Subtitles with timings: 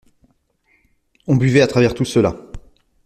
[1.27, 2.35] On buvait à travers tout cela.